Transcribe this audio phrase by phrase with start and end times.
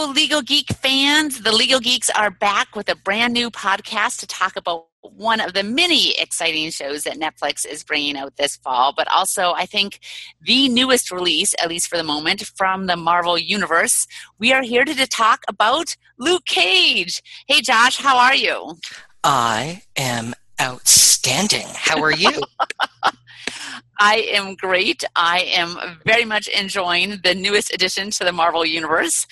[0.00, 1.42] Hello, Legal Geek fans.
[1.42, 5.52] The Legal Geeks are back with a brand new podcast to talk about one of
[5.52, 10.00] the many exciting shows that Netflix is bringing out this fall, but also I think
[10.40, 14.06] the newest release, at least for the moment, from the Marvel Universe.
[14.38, 17.20] We are here to talk about Luke Cage.
[17.46, 18.78] Hey, Josh, how are you?
[19.22, 21.66] I am outstanding.
[21.74, 22.40] How are you?
[24.02, 25.04] I am great.
[25.14, 29.26] I am very much enjoying the newest addition to the Marvel Universe.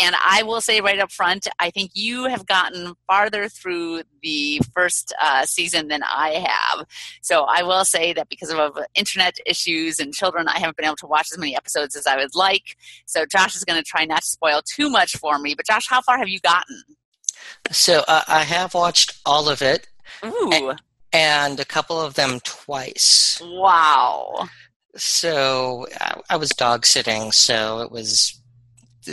[0.00, 4.60] And I will say right up front, I think you have gotten farther through the
[4.74, 6.86] first uh, season than I have.
[7.22, 10.96] So I will say that because of internet issues and children, I haven't been able
[10.96, 12.76] to watch as many episodes as I would like.
[13.06, 15.54] So Josh is going to try not to spoil too much for me.
[15.54, 16.82] But Josh, how far have you gotten?
[17.70, 19.88] So uh, I have watched all of it.
[20.22, 20.78] Ooh and
[21.12, 23.40] a couple of them twice.
[23.42, 24.48] Wow.
[24.96, 25.86] So
[26.28, 28.40] I was dog sitting, so it was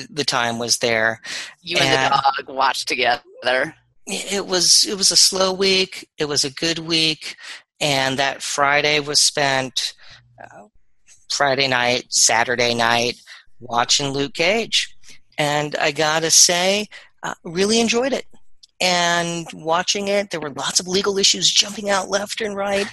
[0.09, 1.21] the time was there.
[1.61, 3.75] You and, and the dog watched together.
[4.05, 6.09] It was it was a slow week.
[6.17, 7.35] It was a good week,
[7.79, 9.93] and that Friday was spent
[10.41, 10.67] uh,
[11.29, 13.17] Friday night, Saturday night
[13.59, 14.95] watching Luke Cage,
[15.37, 16.87] and I gotta say,
[17.23, 18.25] uh, really enjoyed it
[18.79, 22.87] and watching it, there were lots of legal issues jumping out left and right.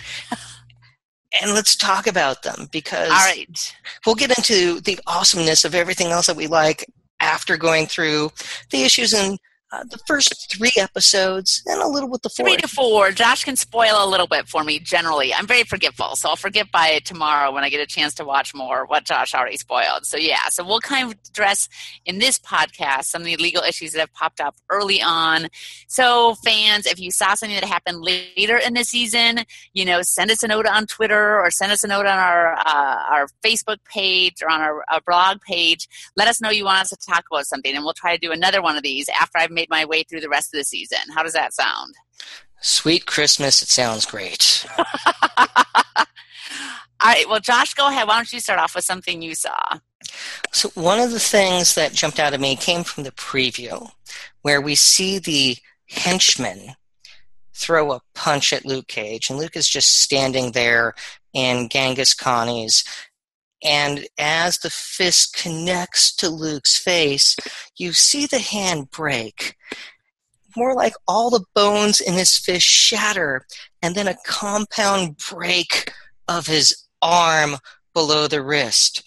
[1.43, 6.09] and let's talk about them because all right we'll get into the awesomeness of everything
[6.09, 6.87] else that we like
[7.21, 8.31] after going through
[8.71, 9.39] the issues and
[9.75, 12.49] uh, the first three episodes and a little with the fourth.
[12.49, 13.11] Three to four.
[13.11, 15.35] Josh can spoil a little bit for me generally.
[15.35, 18.55] I'm very forgetful, so I'll forget by tomorrow when I get a chance to watch
[18.55, 20.07] more what Josh already spoiled.
[20.07, 21.69] So, yeah, so we'll kind of address
[22.05, 25.49] in this podcast some of the legal issues that have popped up early on.
[25.89, 29.41] So, fans, if you saw something that happened later in the season,
[29.73, 32.55] you know, send us a note on Twitter or send us a note on our,
[32.55, 35.89] uh, our Facebook page or on our, our blog page.
[36.17, 38.31] Let us know you want us to talk about something, and we'll try to do
[38.31, 40.65] another one of these after I've made made my way through the rest of the
[40.65, 40.99] season.
[41.15, 41.95] How does that sound?
[42.61, 43.63] Sweet Christmas.
[43.63, 44.67] It sounds great.
[44.79, 46.07] All
[47.03, 47.29] right.
[47.29, 48.09] Well, Josh, go ahead.
[48.09, 49.79] Why don't you start off with something you saw?
[50.53, 53.91] So, one of the things that jumped out at me came from the preview,
[54.43, 55.57] where we see the
[55.89, 56.75] henchman
[57.55, 60.95] throw a punch at Luke Cage, and Luke is just standing there
[61.33, 62.85] in Genghis Connie's
[63.63, 67.37] and as the fist connects to Luke's face,
[67.77, 69.57] you see the hand break.
[70.57, 73.47] More like all the bones in his fist shatter,
[73.83, 75.93] and then a compound break
[76.29, 77.57] of his arm
[77.93, 79.03] below the wrist,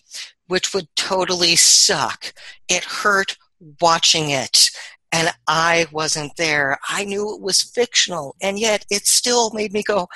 [0.48, 2.34] which would totally suck.
[2.68, 3.38] It hurt
[3.82, 4.70] watching it,
[5.12, 6.78] and I wasn't there.
[6.90, 10.08] I knew it was fictional, and yet it still made me go,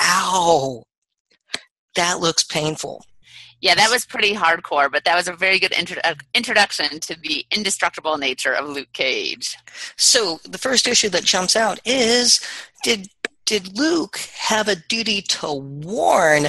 [0.00, 0.84] ow.
[1.94, 3.04] That looks painful.
[3.62, 7.14] Yeah, that was pretty hardcore, but that was a very good intro- uh, introduction to
[7.20, 9.56] the indestructible nature of Luke Cage.
[9.96, 12.40] So the first issue that jumps out is
[12.82, 13.08] did
[13.46, 16.48] did Luke have a duty to warn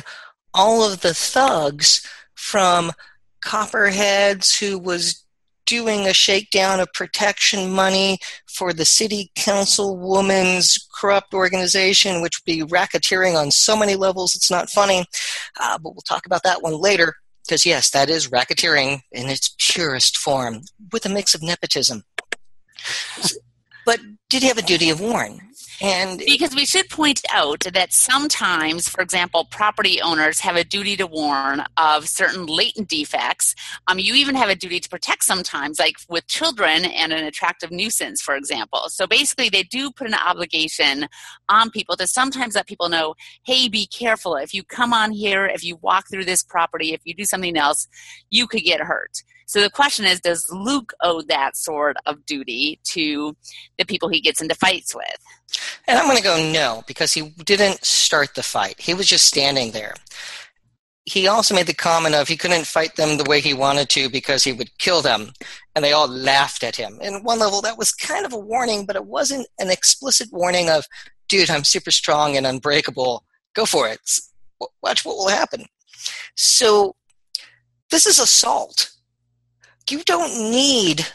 [0.56, 2.92] all of the thugs from
[3.42, 5.23] Copperheads who was
[5.66, 12.64] doing a shakedown of protection money for the city councilwoman's corrupt organization, which would be
[12.64, 15.06] racketeering on so many levels it's not funny.
[15.60, 17.16] Uh, but we'll talk about that one later,
[17.46, 22.04] because yes, that is racketeering in its purest form, with a mix of nepotism.
[23.86, 25.40] But did he have a duty of warn?
[25.84, 30.96] And because we should point out that sometimes, for example, property owners have a duty
[30.96, 33.54] to warn of certain latent defects.
[33.90, 37.70] Um, you even have a duty to protect sometimes, like with children and an attractive
[37.70, 38.84] nuisance, for example.
[38.88, 41.10] So basically, they do put an obligation
[41.50, 43.16] on people to sometimes let people know,
[43.46, 44.38] hey, be careful.
[44.38, 47.58] If you come on here, if you walk through this property, if you do something
[47.58, 47.90] else,
[48.30, 49.22] you could get hurt.
[49.46, 53.36] So the question is, does Luke owe that sort of duty to
[53.78, 55.06] the people he gets into fights with?
[55.88, 58.80] And I'm going to go no, because he didn't start the fight.
[58.80, 59.96] He was just standing there.
[61.06, 64.10] He also made the comment of he couldn't fight them the way he wanted to
[64.10, 65.34] because he would kill them.
[65.76, 66.98] And they all laughed at him.
[67.02, 70.70] And one level, that was kind of a warning, but it wasn't an explicit warning
[70.70, 70.86] of,
[71.28, 73.26] dude, I'm super strong and unbreakable.
[73.54, 74.00] Go for it.
[74.82, 75.66] Watch what will happen.
[76.36, 76.96] So
[77.92, 78.93] this is assault
[79.92, 81.06] you don't need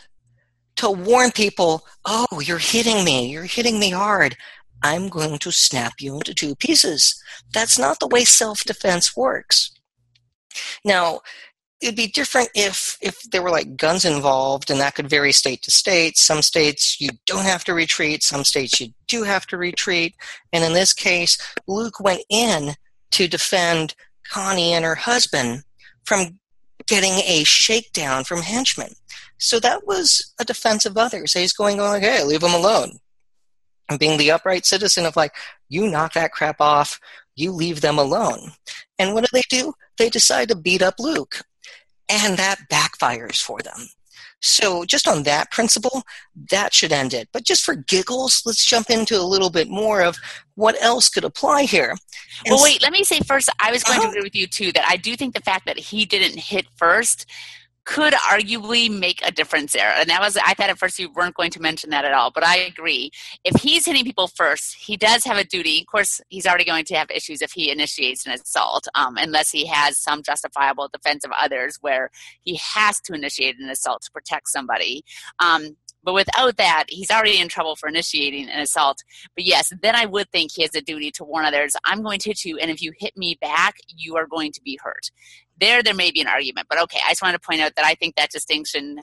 [0.77, 4.37] to warn people, oh, you're hitting me, you're hitting me hard.
[4.83, 7.21] I'm going to snap you into two pieces.
[7.53, 9.73] That's not the way self defense works.
[10.85, 11.21] Now,
[11.81, 15.63] it'd be different if if there were like guns involved and that could vary state
[15.63, 19.57] to state some states you don't have to retreat some states you do have to
[19.57, 20.15] retreat
[20.53, 21.39] and in this case
[21.69, 22.75] luke went in
[23.13, 23.95] to defend
[24.29, 25.63] connie and her husband
[26.05, 26.41] from
[26.87, 28.93] getting a shakedown from henchmen.
[29.39, 31.33] So that was a defense of others.
[31.33, 32.99] He's going like, hey, leave him alone.
[33.89, 35.35] And being the upright citizen of like,
[35.69, 37.01] you knock that crap off,
[37.37, 38.53] you leave them alone.
[38.99, 39.73] And what do they do?
[39.97, 41.43] They decide to beat up Luke.
[42.09, 43.89] And that backfires for them.
[44.41, 46.03] So, just on that principle,
[46.51, 47.29] that should end it.
[47.33, 50.17] But just for giggles, let's jump into a little bit more of
[50.55, 51.91] what else could apply here.
[51.91, 54.07] And well, wait, let me say first, I was going uh-huh.
[54.07, 56.67] to agree with you too that I do think the fact that he didn't hit
[56.77, 57.27] first
[57.89, 59.95] could arguably make a difference there.
[59.97, 62.31] And that was, I thought at first you weren't going to mention that at all,
[62.31, 63.11] but I agree.
[63.45, 65.81] If he's hitting people first, he does have a duty.
[65.81, 69.51] Of course, he's already going to have issues if he initiates an assault, um, unless
[69.51, 72.11] he has some justifiable defense of others where
[72.43, 75.03] he has to initiate an assault to protect somebody.
[75.39, 79.03] Um, but without that, he's already in trouble for initiating an assault.
[79.35, 82.19] But yes, then I would think he has a duty to warn others I'm going
[82.21, 85.11] to hit you, and if you hit me back, you are going to be hurt.
[85.61, 86.69] There, there may be an argument.
[86.69, 89.01] But okay, I just wanted to point out that I think that distinction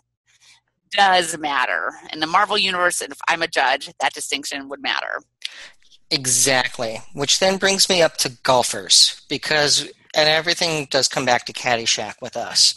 [0.92, 1.92] does matter.
[2.14, 5.22] In the Marvel Universe, if I'm a judge, that distinction would matter.
[6.12, 7.02] Exactly.
[7.14, 12.16] Which then brings me up to golfers, because and everything does come back to Caddyshack
[12.22, 12.74] with us.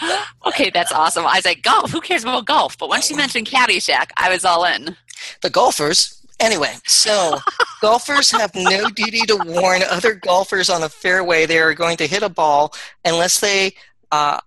[0.46, 1.26] okay, that's awesome.
[1.26, 1.90] I was like, golf.
[1.90, 2.76] Who cares about golf?
[2.76, 4.96] But once you mentioned Caddyshack, I was all in.
[5.40, 6.19] The golfers.
[6.40, 7.38] Anyway, so
[7.82, 11.46] golfers have no duty to warn other golfers on a fairway.
[11.46, 12.72] They are going to hit a ball
[13.04, 13.74] unless they
[14.10, 14.40] uh,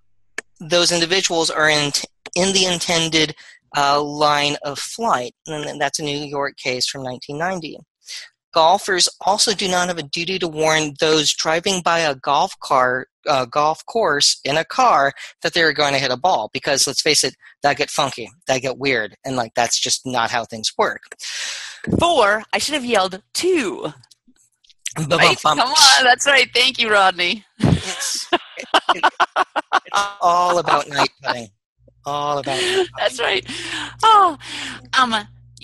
[0.59, 1.91] those individuals are in
[2.35, 3.35] in the intended
[3.77, 7.77] uh, line of flight, and that's a New York case from 1990
[8.53, 13.07] golfers also do not have a duty to warn those driving by a golf car
[13.27, 15.11] uh, golf course in a car
[15.41, 18.61] that they're going to hit a ball because let's face it that get funky that
[18.61, 21.01] get weird and like that's just not how things work
[21.99, 23.91] four i should have yelled two.
[24.97, 25.37] Right?
[25.41, 26.47] come on that's right.
[26.53, 27.45] Thank you rodney.
[27.59, 29.03] It,
[29.85, 31.49] it's all about night putting
[32.05, 32.59] all about
[32.97, 33.45] that's right.
[34.03, 34.37] Oh
[34.97, 35.15] um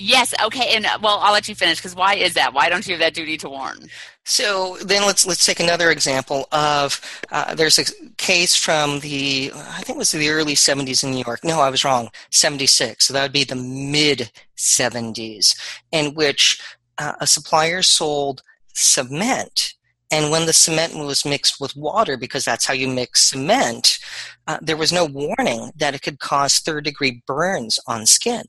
[0.02, 0.34] Yes.
[0.42, 0.76] Okay.
[0.76, 2.54] And uh, well, I'll let you finish because why is that?
[2.54, 3.90] Why don't you have that duty to warn?
[4.24, 7.02] So then let's let's take another example of
[7.34, 7.84] uh, there's a
[8.16, 11.44] case from the I think it was the early 70s in New York.
[11.44, 12.10] No, I was wrong.
[12.32, 13.06] 76.
[13.06, 15.60] So that would be the mid 70s,
[15.92, 16.62] in which
[16.98, 18.42] uh, a supplier sold
[18.74, 19.74] cement.
[20.12, 24.00] And when the cement was mixed with water, because that's how you mix cement,
[24.48, 28.44] uh, there was no warning that it could cause third degree burns on skin.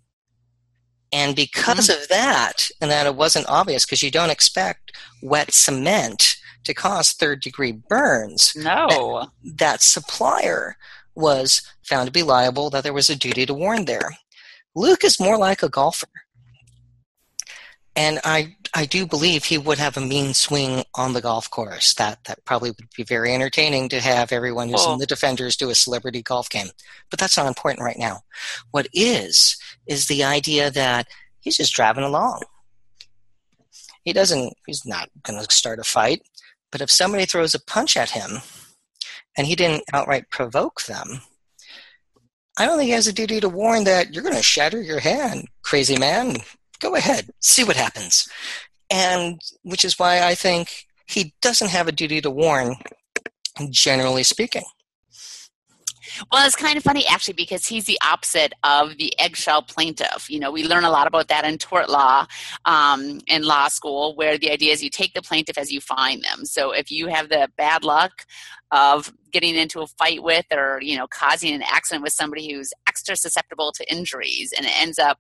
[1.12, 2.02] And because mm-hmm.
[2.02, 4.92] of that, and that it wasn't obvious, because you don't expect
[5.22, 8.52] wet cement to cause third degree burns.
[8.56, 9.28] No.
[9.42, 10.76] That, that, supplier
[11.14, 14.10] was found to be liable, that there was a duty to warn there.
[14.74, 16.06] Luke is more like a golfer.
[17.96, 21.92] And I, I do believe he would have a mean swing on the golf course.
[21.94, 24.92] That, that probably would be very entertaining to have everyone who's oh.
[24.92, 26.68] in the Defenders do a celebrity golf game.
[27.10, 28.20] But that's not important right now.
[28.70, 29.56] What is,
[29.90, 31.08] is the idea that
[31.40, 32.40] he's just driving along.
[34.04, 36.22] He doesn't, he's not going to start a fight.
[36.70, 38.38] But if somebody throws a punch at him
[39.36, 41.22] and he didn't outright provoke them,
[42.56, 45.00] I don't think he has a duty to warn that you're going to shatter your
[45.00, 46.36] hand, crazy man.
[46.78, 48.28] Go ahead, see what happens.
[48.90, 52.76] And which is why I think he doesn't have a duty to warn,
[53.70, 54.64] generally speaking.
[56.30, 60.28] Well, it's kind of funny actually because he's the opposite of the eggshell plaintiff.
[60.28, 62.26] You know, we learn a lot about that in tort law
[62.64, 66.22] um, in law school, where the idea is you take the plaintiff as you find
[66.22, 66.44] them.
[66.44, 68.12] So if you have the bad luck
[68.70, 72.72] of getting into a fight with or you know causing an accident with somebody who's
[72.88, 75.18] extra susceptible to injuries and it ends up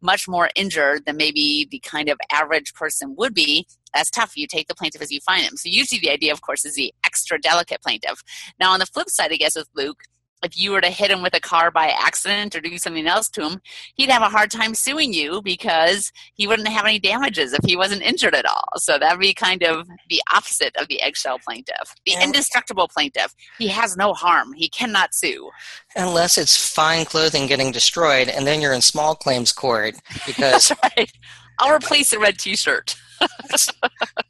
[0.00, 4.36] much more injured than maybe the kind of average person would be, that's tough.
[4.36, 5.56] You take the plaintiff as you find him.
[5.56, 8.22] So usually the idea, of course, is the extra delicate plaintiff.
[8.58, 10.02] Now, on the flip side, I guess, with Luke,
[10.42, 13.28] if you were to hit him with a car by accident or do something else
[13.30, 13.60] to him,
[13.94, 17.76] he'd have a hard time suing you because he wouldn't have any damages if he
[17.76, 18.68] wasn't injured at all.
[18.76, 21.94] So that would be kind of the opposite of the eggshell plaintiff.
[22.06, 24.52] The and indestructible plaintiff, he has no harm.
[24.52, 25.50] He cannot sue.
[25.96, 29.94] Unless it's fine clothing getting destroyed, and then you're in small claims court
[30.26, 30.72] because.
[30.82, 31.12] right.
[31.58, 32.96] I'll replace the red t shirt.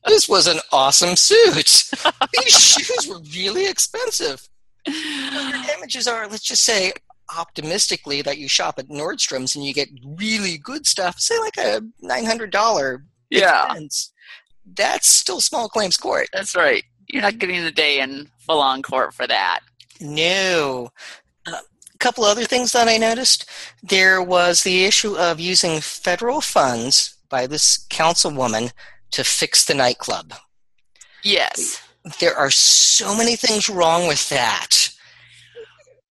[0.06, 1.54] this was an awesome suit.
[2.42, 4.48] These shoes were really expensive
[4.86, 6.92] your damages are, let's just say,
[7.36, 11.82] optimistically that you shop at Nordstrom's and you get really good stuff, say like a
[12.00, 14.12] nine hundred dollar yeah, expense,
[14.74, 16.28] that's still small claims court.
[16.32, 16.82] That's right.
[17.08, 19.60] You're not getting the day in full on court for that.
[20.00, 20.90] No.
[21.46, 21.60] A uh,
[21.98, 23.48] couple other things that I noticed.
[23.82, 28.72] There was the issue of using federal funds by this councilwoman
[29.12, 30.34] to fix the nightclub.
[31.22, 31.82] Yes
[32.18, 34.90] there are so many things wrong with that.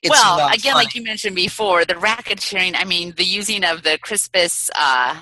[0.02, 0.86] It's well, again, funny.
[0.86, 2.74] like you mentioned before, the racketeering.
[2.76, 5.22] I mean, the using of the Crispus uh,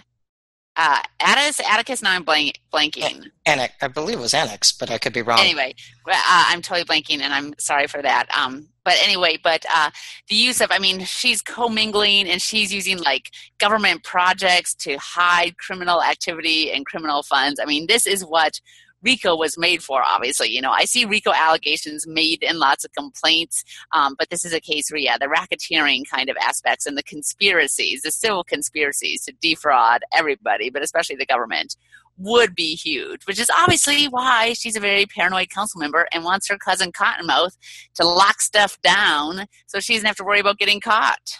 [0.76, 1.60] uh, Attucks.
[1.60, 2.04] Attucks.
[2.04, 3.26] Now I'm blank, blanking.
[3.48, 5.40] Annex, I believe it was Annex, but I could be wrong.
[5.40, 5.74] Anyway,
[6.08, 6.14] uh,
[6.50, 8.28] I'm totally blanking, and I'm sorry for that.
[8.38, 9.90] Um, but anyway, but uh,
[10.30, 15.58] the use of, I mean, she's commingling and she's using like government projects to hide
[15.58, 17.60] criminal activity and criminal funds.
[17.60, 18.62] I mean, this is what
[19.04, 20.50] RICO was made for, obviously.
[20.50, 24.54] You know, I see RICO allegations made in lots of complaints, um, but this is
[24.54, 29.24] a case where, yeah, the racketeering kind of aspects and the conspiracies, the civil conspiracies
[29.26, 31.76] to defraud everybody, but especially the government,
[32.18, 36.50] would be huge, which is obviously why she's a very paranoid council member and wants
[36.50, 37.56] her cousin Cottonmouth
[37.94, 41.38] to lock stuff down so she doesn't have to worry about getting caught.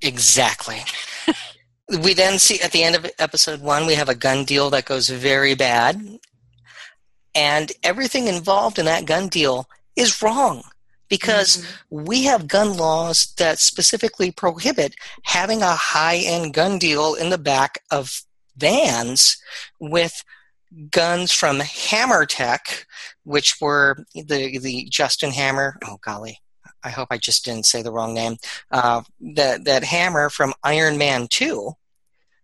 [0.00, 0.82] Exactly.
[1.88, 4.84] We then see at the end of episode one, we have a gun deal that
[4.84, 6.18] goes very bad.
[7.34, 10.62] And everything involved in that gun deal is wrong
[11.08, 12.04] because mm-hmm.
[12.04, 17.38] we have gun laws that specifically prohibit having a high end gun deal in the
[17.38, 18.22] back of
[18.56, 19.36] vans
[19.78, 20.24] with
[20.90, 22.86] guns from Hammer Tech,
[23.24, 25.78] which were the, the Justin Hammer.
[25.84, 26.40] Oh, golly.
[26.86, 28.36] I hope I just didn't say the wrong name.
[28.70, 31.72] Uh, that that Hammer from Iron Man Two,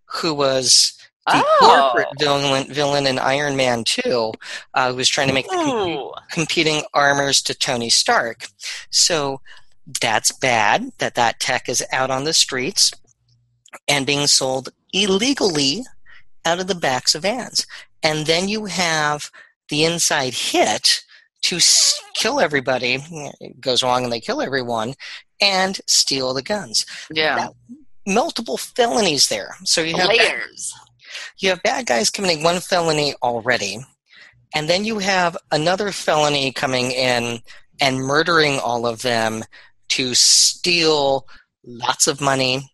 [0.06, 1.92] who was the oh.
[1.92, 4.32] corporate villain, villain in Iron Man Two,
[4.74, 8.46] uh, who was trying to make com- competing armors to Tony Stark.
[8.90, 9.40] So
[10.00, 12.90] that's bad that that tech is out on the streets
[13.86, 15.84] and being sold illegally
[16.44, 17.64] out of the backs of vans.
[18.02, 19.30] And then you have
[19.68, 21.04] the inside hit
[21.42, 21.58] to
[22.14, 22.98] kill everybody.
[23.40, 24.94] It goes wrong and they kill everyone
[25.40, 26.86] and steal the guns.
[27.10, 27.48] Yeah.
[28.06, 29.56] Multiple felonies there.
[29.64, 30.74] So you have layers.
[31.38, 33.78] You have bad guys committing one felony already,
[34.54, 37.40] and then you have another felony coming in
[37.80, 39.44] and murdering all of them
[39.90, 41.26] to steal
[41.64, 42.70] lots of money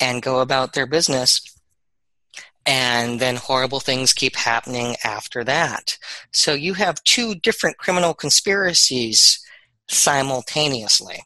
[0.00, 1.40] and go about their business
[2.66, 5.96] and then horrible things keep happening after that.
[6.32, 9.40] So you have two different criminal conspiracies
[9.88, 11.22] simultaneously.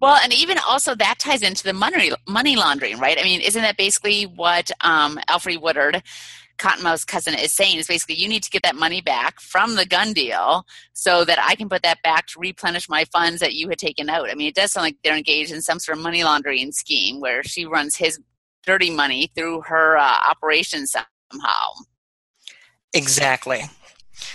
[0.00, 3.18] Well, and even also that ties into the money money laundering, right?
[3.18, 6.02] I mean, isn't that basically what um, Alfre Woodard,
[6.56, 7.76] Cottonmouth's cousin, is saying?
[7.76, 11.38] Is basically you need to get that money back from the gun deal so that
[11.38, 14.30] I can put that back to replenish my funds that you had taken out.
[14.30, 17.20] I mean, it does sound like they're engaged in some sort of money laundering scheme
[17.20, 18.18] where she runs his
[18.64, 21.66] dirty money through her uh, operation somehow.
[22.92, 23.62] Exactly.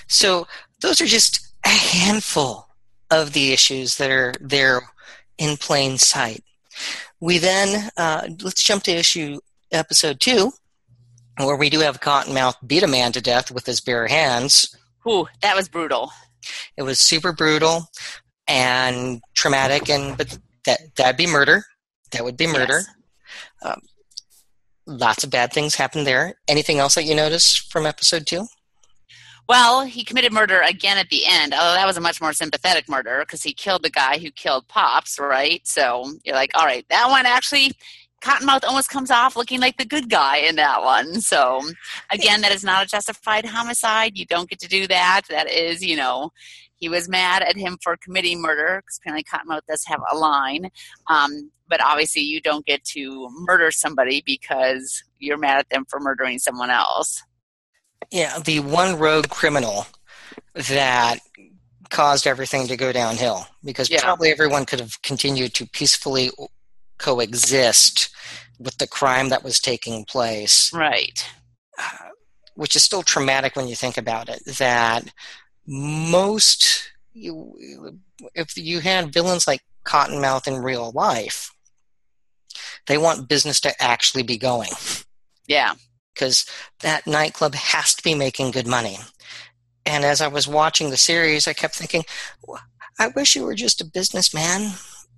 [0.07, 0.47] So
[0.81, 2.67] those are just a handful
[3.11, 4.81] of the issues that are there
[5.37, 6.43] in plain sight.
[7.19, 9.39] We then uh, let's jump to issue
[9.71, 10.51] episode two,
[11.37, 14.75] where we do have Cottonmouth beat a man to death with his bare hands.
[15.07, 16.11] Ooh, that was brutal.
[16.77, 17.89] It was super brutal
[18.47, 21.63] and traumatic, and but that that'd be murder.
[22.11, 22.81] That would be murder.
[22.81, 22.87] Yes.
[23.63, 23.81] Um,
[24.87, 26.35] lots of bad things happened there.
[26.47, 28.47] Anything else that you noticed from episode two?
[29.47, 32.89] Well, he committed murder again at the end, although that was a much more sympathetic
[32.89, 35.61] murder because he killed the guy who killed Pops, right?
[35.67, 37.73] So you're like, all right, that one actually,
[38.23, 41.21] Cottonmouth almost comes off looking like the good guy in that one.
[41.21, 41.61] So
[42.09, 44.17] again, that is not a justified homicide.
[44.17, 45.21] You don't get to do that.
[45.29, 46.31] That is, you know,
[46.77, 50.69] he was mad at him for committing murder because apparently Cottonmouth does have a line.
[51.09, 55.99] Um, but obviously, you don't get to murder somebody because you're mad at them for
[55.99, 57.23] murdering someone else.
[58.11, 59.87] Yeah, the one rogue criminal
[60.53, 61.19] that
[61.89, 64.01] caused everything to go downhill because yeah.
[64.01, 66.29] probably everyone could have continued to peacefully
[66.97, 68.09] coexist
[68.59, 70.71] with the crime that was taking place.
[70.73, 71.27] Right.
[71.79, 72.09] Uh,
[72.55, 74.41] which is still traumatic when you think about it.
[74.57, 75.11] That
[75.67, 77.99] most, you,
[78.33, 81.51] if you had villains like Cottonmouth in real life,
[82.87, 84.69] they want business to actually be going.
[85.47, 85.75] Yeah
[86.15, 86.45] because
[86.79, 88.97] that nightclub has to be making good money.
[89.85, 92.03] And as I was watching the series, I kept thinking,
[92.97, 94.71] I wish you were just a businessman.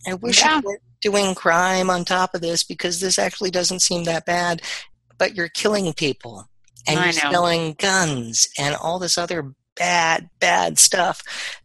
[0.05, 0.57] I wish yeah.
[0.57, 4.61] you weren't doing crime on top of this because this actually doesn't seem that bad.
[5.17, 6.49] But you're killing people
[6.87, 11.21] and you're selling guns and all this other bad, bad stuff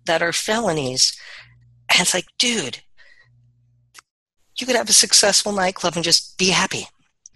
[0.06, 1.18] that are felonies.
[1.90, 2.82] And it's like, dude,
[4.58, 6.86] you could have a successful nightclub and just be happy.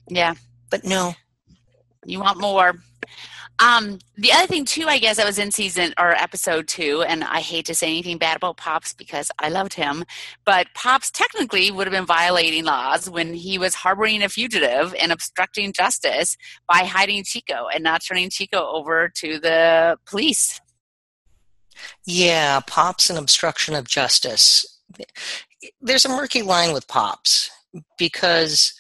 [0.09, 0.35] Yeah.
[0.71, 1.15] But no,
[2.05, 2.75] you want more.
[3.59, 7.25] Um, the other thing too, I guess, I was in season or episode two, and
[7.25, 10.05] I hate to say anything bad about Pops because I loved him,
[10.45, 15.11] but Pops technically would have been violating laws when he was harboring a fugitive and
[15.11, 16.37] obstructing justice
[16.69, 20.61] by hiding Chico and not turning Chico over to the police.
[22.05, 24.65] Yeah, Pops and obstruction of justice.
[25.81, 27.51] there's a murky line with Pops
[27.99, 28.73] because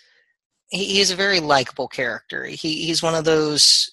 [0.68, 2.44] he, he's a very likable character.
[2.44, 3.90] He, he's one of those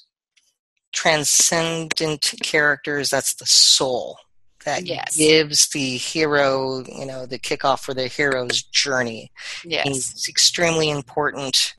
[0.94, 4.18] transcendent characters that's the soul
[4.66, 5.18] that yes.
[5.18, 9.32] gives the hero, you know, the kickoff for the hero's journey.
[9.66, 9.88] Yes.
[9.88, 11.74] He's extremely important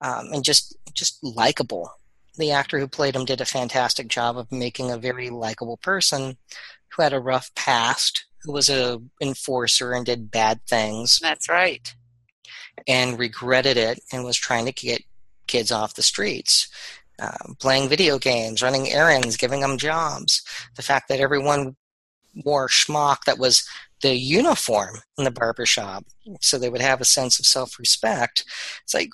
[0.00, 1.90] um, and just just likable.
[2.38, 6.36] The actor who played him did a fantastic job of making a very likable person
[6.90, 11.18] who had a rough past, who was a enforcer and did bad things.
[11.20, 11.94] That's right.
[12.86, 15.02] And regretted it and was trying to get
[15.46, 16.68] kids off the streets.
[17.18, 20.42] Uh, playing video games, running errands, giving them jobs.
[20.74, 21.76] The fact that everyone
[22.44, 23.66] wore schmuck that was
[24.02, 26.04] the uniform in the barbershop
[26.42, 28.44] so they would have a sense of self-respect.
[28.84, 29.10] It's like,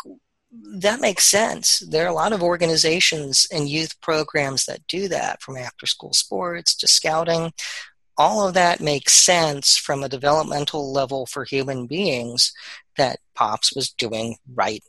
[0.52, 1.78] that makes sense.
[1.78, 6.12] There are a lot of organizations and youth programs that do that, from after school
[6.12, 7.52] sports to scouting.
[8.18, 12.52] All of that makes sense from a developmental level for human beings
[12.99, 14.82] that Pops was doing right.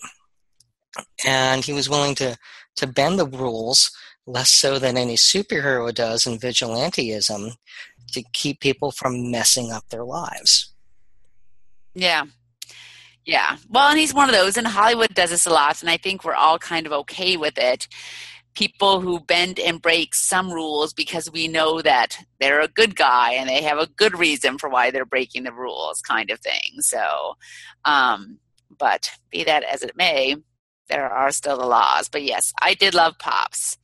[1.25, 2.38] And he was willing to,
[2.75, 3.91] to bend the rules
[4.27, 7.55] less so than any superhero does in vigilanteism
[8.12, 10.74] to keep people from messing up their lives.
[11.93, 12.25] Yeah,
[13.25, 13.58] yeah.
[13.70, 16.24] Well, and he's one of those, and Hollywood does this a lot, and I think
[16.24, 17.88] we're all kind of okay with it.
[18.56, 23.34] People who bend and break some rules because we know that they're a good guy
[23.34, 26.80] and they have a good reason for why they're breaking the rules, kind of thing.
[26.80, 27.34] So,
[27.86, 28.38] um,
[28.77, 30.36] but be that as it may,
[30.88, 32.10] there are still the laws.
[32.10, 33.77] But yes, I did love Pops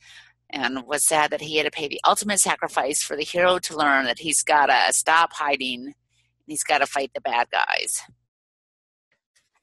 [0.51, 3.77] and was sad that he had to pay the ultimate sacrifice for the hero to
[3.77, 5.95] learn that he's got to stop hiding and
[6.45, 8.01] he's got to fight the bad guys.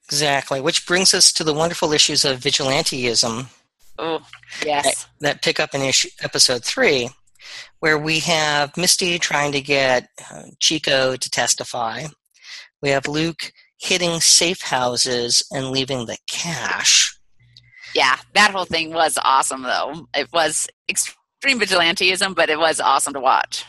[0.07, 3.47] Exactly, which brings us to the wonderful issues of vigilanteism.
[3.99, 4.21] Oh,
[4.65, 4.85] yes.
[4.85, 7.09] That, that pick up in issue, episode three,
[7.79, 12.05] where we have Misty trying to get uh, Chico to testify.
[12.81, 17.13] We have Luke hitting safe houses and leaving the cash.
[17.93, 20.07] Yeah, that whole thing was awesome, though.
[20.15, 23.65] It was extreme vigilanteism, but it was awesome to watch.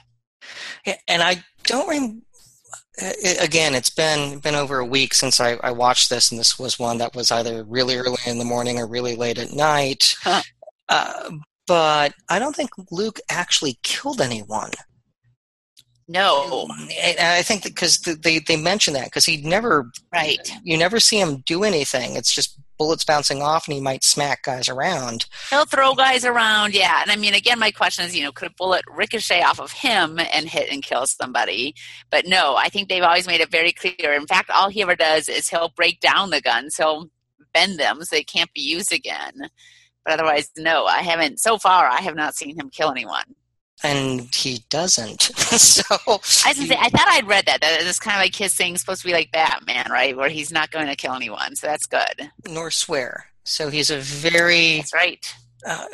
[0.86, 2.22] Yeah, and I don't
[3.40, 6.78] again, it's been been over a week since I, I, watched this, and this was
[6.78, 10.16] one that was either really early in the morning or really late at night.
[10.22, 10.42] Huh.
[10.88, 11.30] Uh,
[11.66, 14.70] but I don't think Luke actually killed anyone.
[16.08, 16.66] No,
[17.00, 20.50] and I think because they they mention that because he never right.
[20.62, 22.16] You never see him do anything.
[22.16, 25.26] It's just bullets bouncing off and he might smack guys around.
[25.50, 27.02] He'll throw guys around, yeah.
[27.02, 29.72] And I mean, again, my question is, you know, could a bullet ricochet off of
[29.72, 31.74] him and hit and kill somebody?
[32.10, 34.14] But no, I think they've always made it very clear.
[34.14, 37.10] In fact, all he ever does is he'll break down the guns, he'll
[37.52, 39.50] bend them so they can't be used again.
[40.04, 41.40] But otherwise, no, I haven't.
[41.40, 43.34] So far, I have not seen him kill anyone
[43.82, 45.22] and he doesn't.
[45.22, 45.82] so
[46.44, 47.60] I, say, I thought I'd read that.
[47.60, 50.16] That it's kind of like his thing supposed to be like Batman, right?
[50.16, 51.56] Where he's not going to kill anyone.
[51.56, 52.30] So that's good.
[52.48, 53.26] Nor swear.
[53.44, 54.78] So he's a very.
[54.78, 55.34] That's right.
[55.66, 55.84] Uh,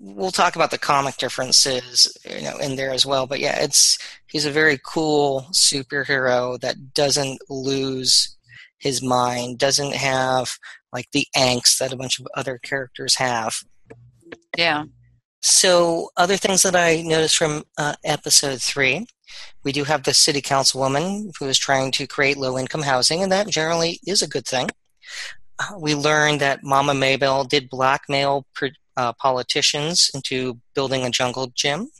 [0.00, 3.26] we'll talk about the comic differences, you know, in there as well.
[3.26, 8.36] But yeah, it's he's a very cool superhero that doesn't lose
[8.78, 10.52] his mind, doesn't have
[10.92, 13.62] like the angst that a bunch of other characters have.
[14.56, 14.84] Yeah.
[15.42, 19.06] So, other things that I noticed from uh, episode three,
[19.64, 23.32] we do have the city councilwoman who is trying to create low income housing, and
[23.32, 24.68] that generally is a good thing.
[25.58, 28.46] Uh, we learned that Mama Mabel did blackmail
[28.96, 31.90] uh, politicians into building a jungle gym.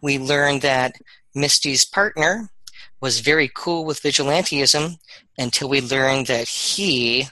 [0.00, 0.96] We learned that
[1.34, 2.48] Misty's partner
[3.00, 4.96] was very cool with vigilanteism
[5.36, 7.26] until we learned that he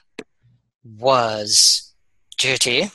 [0.85, 1.95] was
[2.37, 2.91] dirty.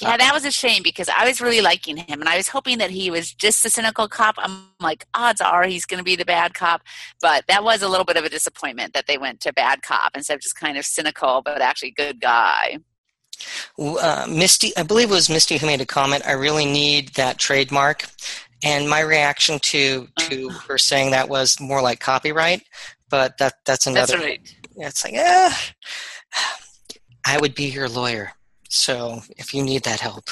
[0.00, 2.78] Yeah, that was a shame because I was really liking him and I was hoping
[2.78, 4.34] that he was just a cynical cop.
[4.38, 6.82] I'm like, odds are he's going to be the bad cop.
[7.20, 10.12] But that was a little bit of a disappointment that they went to bad cop
[10.16, 12.78] instead of just kind of cynical, but actually good guy.
[13.78, 16.26] Uh, Misty, I believe it was Misty who made a comment.
[16.26, 18.06] I really need that trademark.
[18.62, 20.58] And my reaction to to uh.
[20.68, 22.62] her saying that was more like copyright,
[23.10, 24.16] but that that's another.
[24.16, 24.54] That's right.
[24.76, 25.52] It's like, eh,
[27.26, 28.32] I would be your lawyer.
[28.74, 30.30] So if you need that help,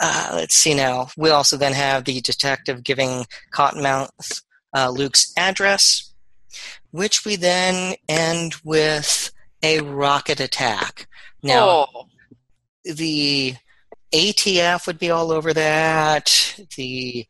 [0.00, 1.08] uh, let's see now.
[1.18, 4.42] We also then have the detective giving Cottonmouth
[4.74, 6.12] uh, Luke's address,
[6.92, 9.30] which we then end with
[9.62, 11.06] a rocket attack.
[11.42, 12.06] Now, oh.
[12.84, 13.56] the
[14.14, 16.54] ATF would be all over that.
[16.76, 17.26] The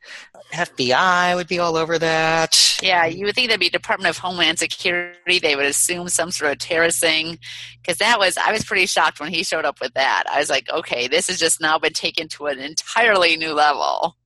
[0.53, 2.79] FBI would be all over that.
[2.83, 5.39] Yeah, you would think that'd be Department of Homeland Security.
[5.39, 7.39] They would assume some sort of terrorist thing,
[7.81, 10.25] because that was I was pretty shocked when he showed up with that.
[10.31, 14.17] I was like, okay, this has just now been taken to an entirely new level.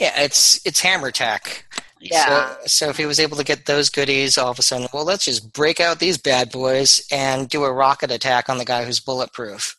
[0.00, 1.66] Yeah, it's it's hammer tech.
[2.00, 2.50] Yeah.
[2.50, 5.04] So, so if he was able to get those goodies, all of a sudden, well,
[5.04, 8.84] let's just break out these bad boys and do a rocket attack on the guy
[8.84, 9.76] who's bulletproof.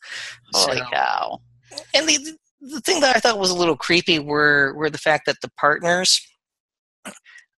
[0.54, 1.42] Holy So- cow.
[1.94, 5.26] And the the thing that I thought was a little creepy were were the fact
[5.26, 6.22] that the partners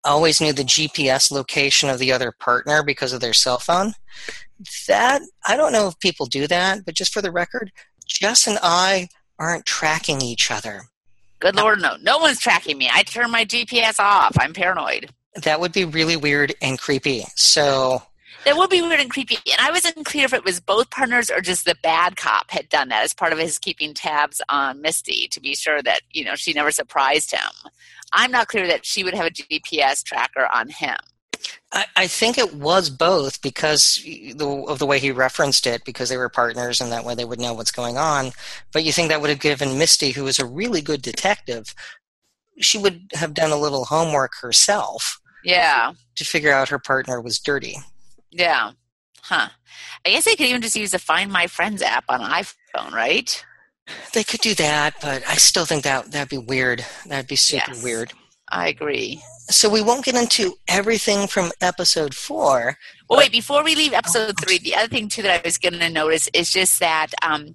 [0.04, 3.94] always knew the GPS location of the other partner because of their cell phone.
[4.88, 7.72] That I don't know if people do that, but just for the record,
[8.06, 10.82] Jess and I aren't tracking each other.
[11.38, 11.96] Good Lord, no.
[12.02, 12.90] No one's tracking me.
[12.92, 14.36] I turn my GPS off.
[14.38, 15.10] I'm paranoid.
[15.42, 17.24] That would be really weird and creepy.
[17.36, 18.02] So
[18.44, 19.36] That would be weird and creepy.
[19.46, 22.68] And I wasn't clear if it was both partners or just the bad cop had
[22.70, 26.24] done that as part of his keeping tabs on Misty to be sure that, you
[26.24, 27.70] know, she never surprised him.
[28.12, 30.96] I'm not clear that she would have a GPS tracker on him.
[31.72, 36.08] I, I think it was both because the, of the way he referenced it, because
[36.08, 38.30] they were partners and that way they would know what's going on.
[38.72, 41.74] But you think that would have given Misty, who is a really good detective,
[42.58, 45.92] she would have done a little homework herself Yeah.
[46.16, 47.76] to figure out her partner was dirty.
[48.30, 48.72] Yeah.
[49.22, 49.48] Huh.
[50.06, 53.44] I guess they could even just use the Find My Friends app on iPhone, right?
[54.14, 56.84] They could do that, but I still think that that'd be weird.
[57.06, 57.82] That'd be super Yes.
[57.82, 58.12] weird.
[58.52, 59.22] I agree.
[59.48, 62.76] So we won't get into everything from episode four.
[63.08, 65.78] Well, wait, before we leave episode three, the other thing, too, that I was going
[65.78, 67.54] to notice is just that um,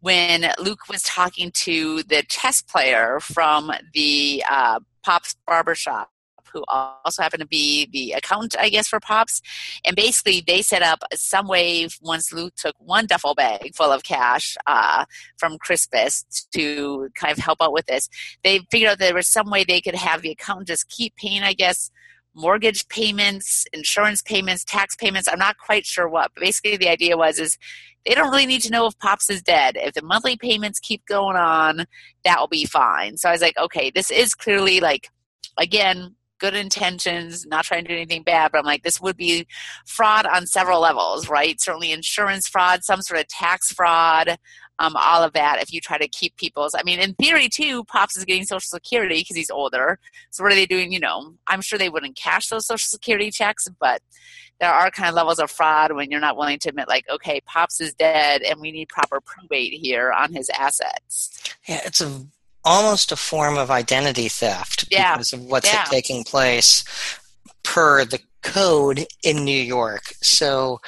[0.00, 6.10] when Luke was talking to the chess player from the uh, Pops Barbershop,
[6.52, 9.40] who also happened to be the accountant, I guess, for Pops,
[9.84, 14.02] and basically they set up some way once Luke took one duffel bag full of
[14.02, 15.04] cash uh,
[15.38, 18.08] from Crispus to kind of help out with this,
[18.44, 21.42] they figured out there was some way they could have the accountant just keep paying,
[21.42, 21.90] I guess,
[22.34, 25.28] mortgage payments, insurance payments, tax payments.
[25.28, 27.56] I'm not quite sure what, but basically the idea was is
[28.04, 29.76] they don't really need to know if Pops is dead.
[29.76, 31.86] If the monthly payments keep going on,
[32.24, 33.16] that will be fine.
[33.16, 35.08] So I was like, okay, this is clearly like
[35.56, 39.46] again good intentions, not trying to do anything bad, but I'm like, this would be
[39.86, 41.60] fraud on several levels, right?
[41.60, 44.38] Certainly insurance fraud, some sort of tax fraud,
[44.78, 45.60] um, all of that.
[45.60, 48.60] If you try to keep people's, I mean, in theory too, Pops is getting Social
[48.60, 49.98] Security because he's older.
[50.30, 50.92] So what are they doing?
[50.92, 54.02] You know, I'm sure they wouldn't cash those Social Security checks, but
[54.60, 57.40] there are kind of levels of fraud when you're not willing to admit, like, okay,
[57.42, 61.54] Pops is dead, and we need proper probate here on his assets.
[61.66, 62.26] Yeah, it's a
[62.66, 65.14] almost a form of identity theft Yeah.
[65.14, 65.84] because of what's Yeah.
[65.84, 66.84] taking place
[67.62, 70.12] per the code in New York.
[70.22, 70.80] So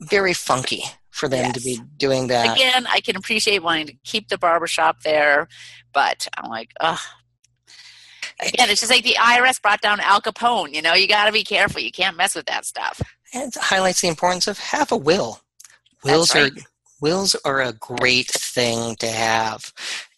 [0.00, 2.56] very funky for them to be doing that.
[2.56, 5.48] Again, I can appreciate wanting to keep the barbershop there,
[5.92, 6.98] but I'm like, ugh.
[8.38, 10.74] Again, it's just like the IRS brought down Al Capone.
[10.74, 11.80] You know, you got to be careful.
[11.80, 13.00] You can't mess with that stuff.
[13.32, 15.40] And it highlights the importance of have a will.
[16.04, 16.52] Wills right.
[16.52, 16.54] are
[17.00, 19.72] wills are a great thing to have.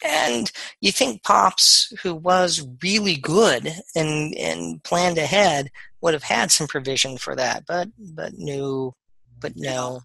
[0.04, 6.50] And you think Pops, who was really good and and planned ahead, would have had
[6.50, 8.94] some provision for that, but but no,
[9.40, 10.02] but no.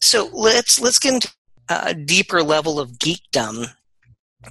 [0.00, 1.32] So let's let's get into
[1.68, 3.68] a deeper level of geekdom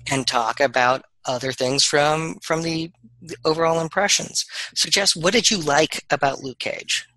[0.09, 4.45] and talk about other things from from the, the overall impressions.
[4.73, 7.08] So Jess, what did you like about Luke Cage?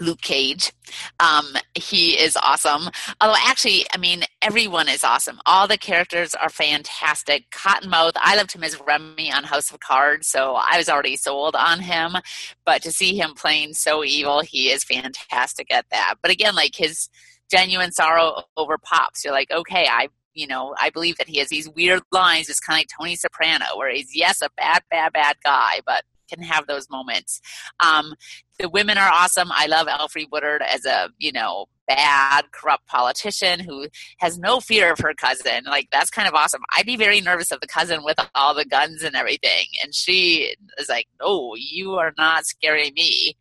[0.00, 0.72] Luke Cage.
[1.20, 2.90] Um, he is awesome.
[3.20, 5.40] Although, actually, I mean, everyone is awesome.
[5.46, 7.50] All the characters are fantastic.
[7.50, 11.54] Cottonmouth, I loved him as Remy on House of Cards, so I was already sold
[11.54, 12.16] on him.
[12.64, 16.14] But to see him playing so evil, he is fantastic at that.
[16.22, 17.08] But again, like his
[17.50, 20.08] genuine sorrow over Pops, you're like, okay, I.
[20.32, 23.16] You know, I believe that he has these weird lines, just kind of like Tony
[23.16, 27.40] Soprano, where he's yes, a bad, bad, bad guy, but can have those moments.
[27.84, 28.14] Um,
[28.58, 29.48] the women are awesome.
[29.52, 33.88] I love Alfred Woodard as a you know bad, corrupt politician who
[34.18, 35.64] has no fear of her cousin.
[35.64, 36.60] Like that's kind of awesome.
[36.76, 40.54] I'd be very nervous of the cousin with all the guns and everything, and she
[40.78, 43.36] is like, "No, you are not scaring me."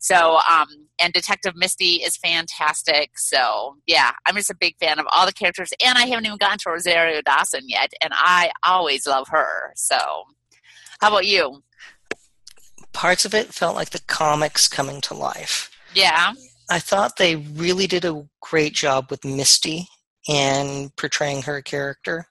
[0.00, 0.66] So, um,
[0.98, 3.18] and Detective Misty is fantastic.
[3.18, 6.38] So, yeah, I'm just a big fan of all the characters, and I haven't even
[6.38, 9.72] gotten to Rosario Dawson yet, and I always love her.
[9.76, 9.98] So,
[11.00, 11.62] how about you?
[12.92, 15.70] Parts of it felt like the comics coming to life.
[15.94, 16.32] Yeah.
[16.70, 19.88] I thought they really did a great job with Misty
[20.28, 22.26] and portraying her character.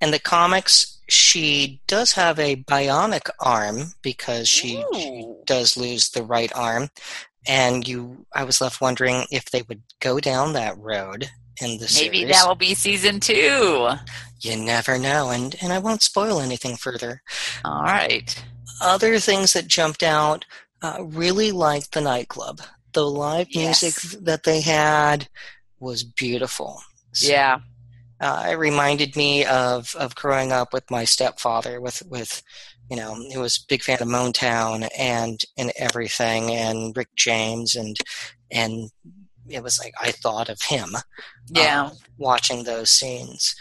[0.00, 6.22] And the comics, she does have a bionic arm because she, she does lose the
[6.22, 6.88] right arm.
[7.46, 11.30] And you, I was left wondering if they would go down that road
[11.60, 12.36] in the Maybe series.
[12.36, 13.88] that will be season two.
[14.40, 17.22] you never know, and and I won't spoil anything further.
[17.64, 18.44] All right.
[18.80, 20.44] Other things that jumped out
[20.82, 22.60] uh, really liked the nightclub
[22.92, 23.82] the live Yes.
[23.82, 25.28] music that they had
[25.78, 26.80] was beautiful
[27.12, 27.58] So, Yeah.
[28.20, 32.42] uh, it reminded me of of growing up with my stepfather with with
[32.90, 37.74] you know, who was a big fan of Motown and and everything, and Rick James,
[37.74, 37.94] and
[38.50, 38.90] and
[39.46, 40.96] it was like I thought of him.
[41.50, 43.54] Yeah, um, watching those scenes.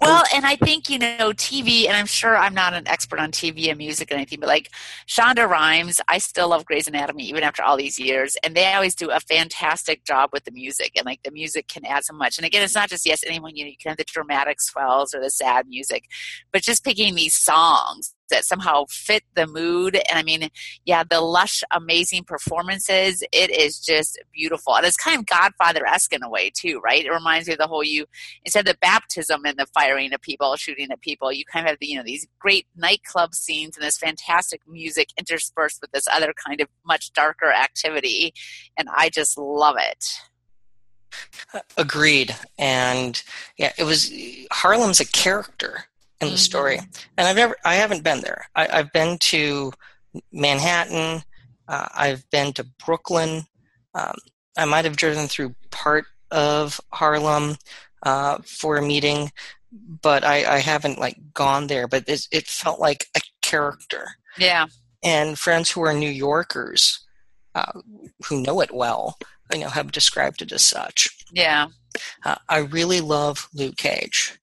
[0.00, 3.30] Well, and I think, you know, TV, and I'm sure I'm not an expert on
[3.30, 4.70] TV and music and anything, but like
[5.06, 8.36] Shonda Rhimes, I still love Grey's Anatomy even after all these years.
[8.42, 10.92] And they always do a fantastic job with the music.
[10.96, 12.38] And like the music can add so much.
[12.38, 15.14] And again, it's not just, yes, anyone, you know, you can have the dramatic swells
[15.14, 16.04] or the sad music,
[16.52, 19.94] but just picking these songs that somehow fit the mood.
[19.94, 20.48] And I mean,
[20.84, 24.76] yeah, the lush, amazing performances, it is just beautiful.
[24.76, 27.04] And it's kind of Godfather esque in a way, too, right?
[27.04, 28.06] It reminds me of the whole you,
[28.44, 31.70] instead of the baptism and the firing of people, shooting at people, you kind of
[31.70, 36.08] have the, you know, these great nightclub scenes and this fantastic music interspersed with this
[36.12, 38.34] other kind of much darker activity.
[38.76, 40.04] And I just love it.
[41.76, 42.34] Agreed.
[42.58, 43.22] And
[43.58, 44.10] yeah, it was
[44.50, 45.84] Harlem's a character
[46.22, 46.38] in the mm-hmm.
[46.38, 46.78] story.
[47.16, 48.46] And I've never, I haven't been there.
[48.54, 49.72] I, have been to
[50.32, 51.22] Manhattan.
[51.68, 53.44] Uh, I've been to Brooklyn.
[53.94, 54.14] Um,
[54.56, 57.56] I might have driven through part of Harlem
[58.04, 59.30] uh, for a meeting,
[59.72, 61.86] but I, I, haven't like gone there.
[61.86, 64.06] But it, it felt like a character.
[64.38, 64.66] Yeah.
[65.02, 67.06] And friends who are New Yorkers
[67.54, 67.80] uh,
[68.26, 69.18] who know it well,
[69.52, 71.08] you know, have described it as such.
[71.32, 71.66] Yeah.
[72.24, 74.38] Uh, I really love Luke Cage.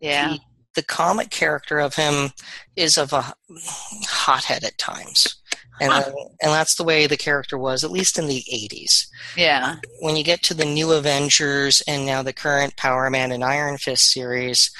[0.00, 0.32] Yeah.
[0.32, 0.40] He
[0.74, 2.30] the comic character of him
[2.76, 3.34] is of a
[4.06, 5.36] hothead at times.
[5.80, 6.12] And, huh.
[6.40, 9.06] and that's the way the character was, at least in the 80s.
[9.36, 9.76] Yeah.
[10.00, 13.78] When you get to the new Avengers and now the current Power Man and Iron
[13.78, 14.70] Fist series,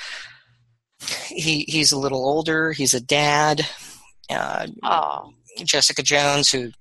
[1.26, 2.72] he he's a little older.
[2.72, 3.66] He's a dad.
[4.30, 4.66] Uh.
[5.64, 6.72] Jessica Jones, who you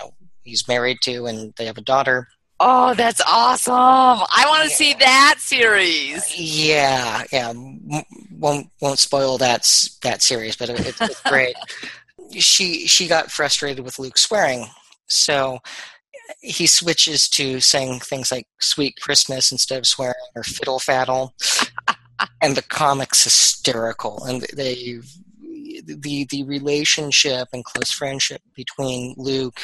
[0.00, 0.10] know,
[0.42, 2.28] he's married to, and they have a daughter.
[2.60, 3.74] Oh, that's awesome!
[3.74, 4.74] I want to yeah.
[4.74, 6.36] see that series.
[6.36, 7.52] Yeah, yeah.
[8.32, 9.70] Won't won't spoil that
[10.02, 11.54] that series, but it's, it's great.
[12.32, 14.66] she she got frustrated with Luke swearing,
[15.06, 15.60] so
[16.40, 21.30] he switches to saying things like "sweet Christmas" instead of swearing or "fiddle faddle,"
[22.42, 24.24] and the comic's hysterical.
[24.24, 24.98] And they
[25.84, 29.60] the the relationship and close friendship between Luke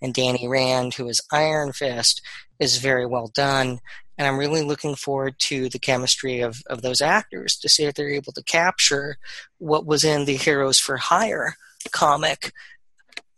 [0.00, 2.22] and Danny Rand, who is Iron Fist,
[2.58, 3.78] is very well done.
[4.16, 7.94] And I'm really looking forward to the chemistry of, of those actors to see if
[7.94, 9.16] they're able to capture
[9.58, 11.56] what was in the Heroes for Hire
[11.92, 12.52] comic,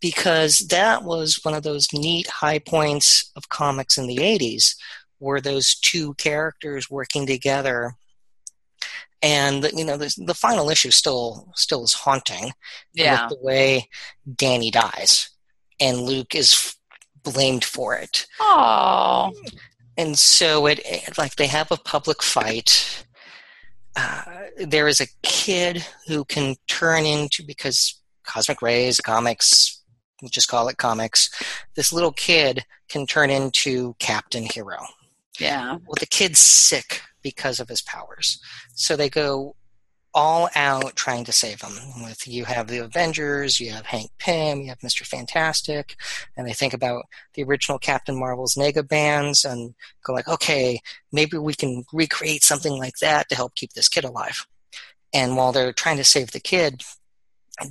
[0.01, 4.75] because that was one of those neat high points of comics in the 80s,
[5.19, 7.93] were those two characters working together.
[9.23, 12.53] And you know the, the final issue still still is haunting
[12.95, 13.29] yeah.
[13.29, 13.87] the way
[14.35, 15.29] danny dies
[15.81, 16.77] and Luke is
[17.23, 18.27] blamed for it.
[18.39, 19.33] Oh.
[19.97, 20.81] And so it
[21.19, 23.05] like they have a public fight.
[23.97, 24.23] Uh,
[24.57, 29.83] there is a kid who can turn into because cosmic rays comics
[30.23, 31.31] we'll just call it comics
[31.75, 34.79] this little kid can turn into captain hero
[35.41, 38.41] yeah well the kid's sick because of his powers
[38.75, 39.57] so they go
[40.13, 41.73] all out trying to save him.
[42.03, 45.97] With you have the Avengers, you have Hank Pym, you have Mister Fantastic,
[46.37, 50.81] and they think about the original Captain Marvel's Negabands and go like, okay,
[51.13, 54.47] maybe we can recreate something like that to help keep this kid alive.
[55.13, 56.83] And while they're trying to save the kid,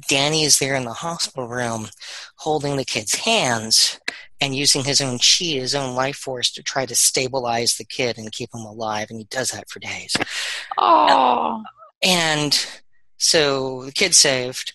[0.08, 1.88] Danny is there in the hospital room
[2.36, 4.00] holding the kid's hands
[4.40, 8.18] and using his own chi, his own life force to try to stabilize the kid
[8.18, 9.08] and keep him alive.
[9.10, 10.16] And he does that for days.
[10.78, 11.64] Oh.
[12.02, 12.68] And
[13.18, 14.74] so the kid's saved.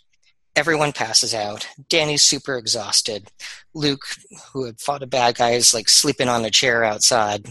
[0.56, 1.66] Everyone passes out.
[1.88, 3.28] Danny's super exhausted.
[3.74, 4.04] Luke,
[4.52, 7.46] who had fought a bad guy, is like sleeping on a chair outside.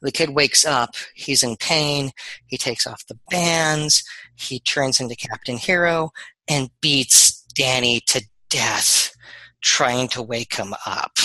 [0.00, 0.94] The kid wakes up.
[1.14, 2.12] He's in pain.
[2.46, 4.04] He takes off the bands.
[4.36, 6.10] He turns into Captain Hero
[6.48, 9.14] and beats Danny to death,
[9.60, 11.18] trying to wake him up.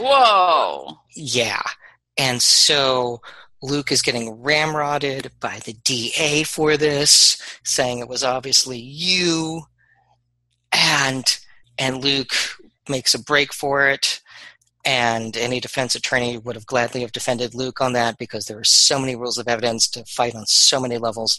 [0.00, 0.98] Whoa.
[1.14, 1.62] Yeah.
[2.16, 3.20] And so
[3.62, 9.62] Luke is getting ramrodded by the DA for this, saying it was obviously you.
[10.72, 11.24] And
[11.78, 12.32] and Luke
[12.88, 14.20] makes a break for it.
[14.84, 18.64] And any defense attorney would have gladly have defended Luke on that because there are
[18.64, 21.38] so many rules of evidence to fight on so many levels.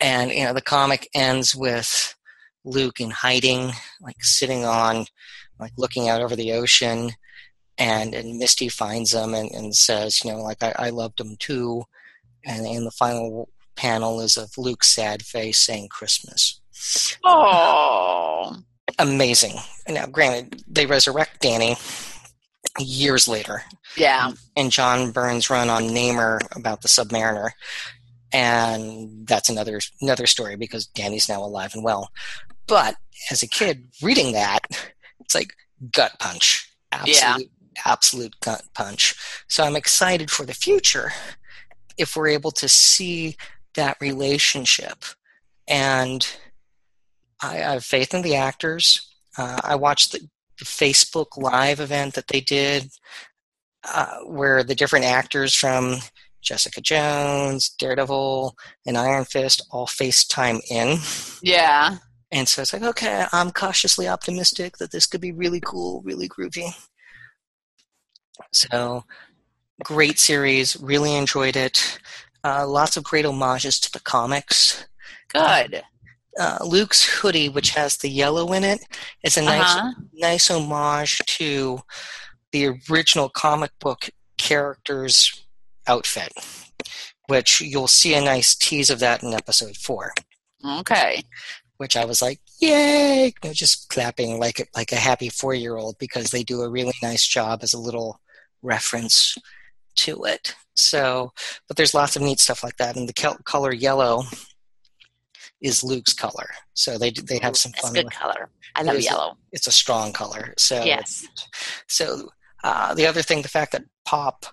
[0.00, 2.14] And you know, the comic ends with
[2.64, 5.06] Luke in hiding, like sitting on,
[5.58, 7.12] like looking out over the ocean,
[7.80, 11.36] and and Misty finds him and, and says, you know, like I, I loved him
[11.38, 11.82] too.
[12.46, 16.60] And in the final panel is of Luke's sad face saying Christmas.
[17.24, 18.56] Oh,
[18.98, 19.56] amazing!
[19.88, 21.76] Now, granted, they resurrect Danny
[22.78, 23.62] years later.
[23.96, 24.32] Yeah.
[24.56, 27.50] And John Byrne's run on Namor about the Submariner.
[28.32, 32.10] and that's another another story because Danny's now alive and well.
[32.66, 32.96] But
[33.30, 34.60] as a kid reading that,
[35.20, 35.52] it's like
[35.92, 37.36] gut punch, absolute, yeah.
[37.84, 39.14] Absolute gut punch.
[39.48, 41.12] So I'm excited for the future
[41.98, 43.36] if we're able to see
[43.74, 45.04] that relationship,
[45.68, 46.26] and
[47.42, 49.14] I, I have faith in the actors.
[49.38, 50.20] Uh, I watched the,
[50.58, 52.90] the Facebook Live event that they did,
[53.84, 55.96] uh, where the different actors from
[56.42, 58.56] Jessica Jones, Daredevil,
[58.86, 60.98] and Iron Fist all FaceTime in.
[61.42, 61.98] Yeah.
[62.32, 66.28] And so it's like, okay, I'm cautiously optimistic that this could be really cool, really
[66.28, 66.72] groovy.
[68.52, 69.04] So,
[69.84, 70.76] great series.
[70.80, 71.98] Really enjoyed it.
[72.42, 74.86] Uh, lots of great homages to the comics.
[75.28, 75.82] Good.
[76.38, 78.80] Uh, Luke's hoodie, which has the yellow in it,
[79.24, 79.92] is a nice, uh-huh.
[80.14, 81.80] nice homage to
[82.52, 85.44] the original comic book characters
[85.86, 86.32] outfit,
[87.28, 90.12] which you'll see a nice tease of that in episode four.
[90.64, 91.22] Okay.
[91.76, 93.26] Which I was like, yay!
[93.26, 96.70] You know, just clapping like like a happy four year old because they do a
[96.70, 98.20] really nice job as a little
[98.62, 99.36] reference
[99.96, 100.54] to it.
[100.74, 101.32] So,
[101.68, 104.24] but there's lots of neat stuff like that, and the color yellow
[105.60, 106.48] is Luke's color.
[106.74, 107.92] So they they have some fun.
[107.92, 108.50] That's good color.
[108.76, 109.32] I love yellow.
[109.32, 110.54] A, it's a strong color.
[110.56, 111.26] So yes.
[111.88, 112.30] So
[112.64, 114.46] uh, the other thing, the fact that Pop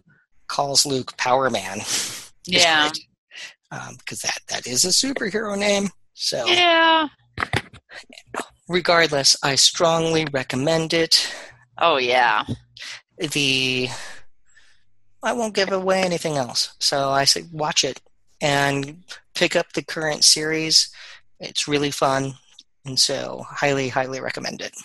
[0.47, 1.79] calls Luke Power Man.
[2.49, 2.89] Yeah.
[3.69, 5.89] Because um, that that is a superhero name.
[6.13, 7.09] So yeah.
[8.69, 11.29] Regardless, I strongly recommend it.
[11.77, 12.45] Oh yeah.
[13.17, 13.89] The
[15.23, 16.73] I won't give away anything else.
[16.79, 17.99] So I say watch it
[18.41, 19.03] and
[19.33, 20.89] pick up the current series.
[21.39, 22.35] It's really fun,
[22.85, 24.75] and so highly, highly recommend it.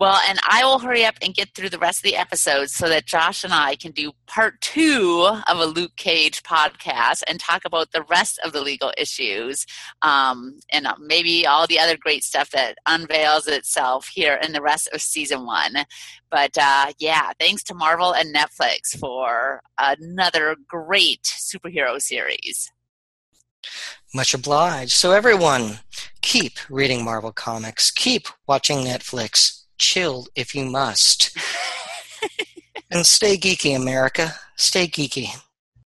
[0.00, 2.88] Well, and I will hurry up and get through the rest of the episodes so
[2.88, 7.66] that Josh and I can do part two of a Luke Cage podcast and talk
[7.66, 9.66] about the rest of the legal issues
[10.00, 14.62] um, and uh, maybe all the other great stuff that unveils itself here in the
[14.62, 15.74] rest of season one.
[16.30, 22.72] But uh, yeah, thanks to Marvel and Netflix for another great superhero series.
[24.14, 24.92] Much obliged.
[24.92, 25.80] So, everyone,
[26.22, 31.36] keep reading Marvel Comics, keep watching Netflix chill if you must.
[32.90, 34.34] and stay geeky, America.
[34.56, 35.28] Stay geeky.